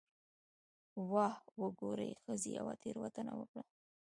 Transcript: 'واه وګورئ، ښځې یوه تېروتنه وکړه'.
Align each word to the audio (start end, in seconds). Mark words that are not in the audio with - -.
'واه 1.09 1.37
وګورئ، 1.61 2.11
ښځې 2.23 2.49
یوه 2.57 2.73
تېروتنه 2.81 3.33
وکړه'. 3.37 3.63